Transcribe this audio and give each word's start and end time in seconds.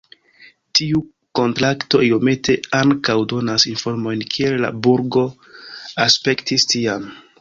Tiu 0.77 1.01
kontrakto 1.39 2.01
iomete 2.07 2.55
ankaŭ 2.79 3.17
donas 3.33 3.67
informojn 3.75 4.25
kiel 4.37 4.57
la 4.65 4.73
burgo 4.89 5.27
aspektis 6.07 6.67
tiam. 6.73 7.07